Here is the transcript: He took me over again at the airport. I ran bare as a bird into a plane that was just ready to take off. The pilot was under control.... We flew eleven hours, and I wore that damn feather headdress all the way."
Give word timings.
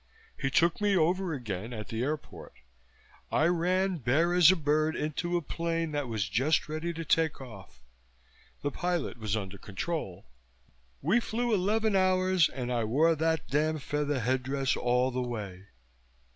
He 0.35 0.49
took 0.49 0.81
me 0.81 0.97
over 0.97 1.31
again 1.31 1.73
at 1.73 1.89
the 1.89 2.01
airport. 2.01 2.53
I 3.31 3.45
ran 3.45 3.97
bare 3.97 4.33
as 4.33 4.49
a 4.49 4.55
bird 4.55 4.95
into 4.95 5.37
a 5.37 5.43
plane 5.43 5.91
that 5.91 6.07
was 6.07 6.27
just 6.27 6.67
ready 6.67 6.91
to 6.91 7.05
take 7.05 7.39
off. 7.39 7.83
The 8.63 8.71
pilot 8.71 9.19
was 9.19 9.37
under 9.37 9.59
control.... 9.59 10.25
We 11.03 11.19
flew 11.19 11.53
eleven 11.53 11.95
hours, 11.95 12.49
and 12.49 12.73
I 12.73 12.83
wore 12.83 13.13
that 13.15 13.47
damn 13.47 13.77
feather 13.77 14.21
headdress 14.21 14.75
all 14.75 15.11
the 15.11 15.21
way." 15.21 15.65